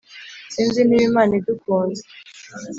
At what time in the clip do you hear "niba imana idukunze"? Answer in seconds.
0.83-2.03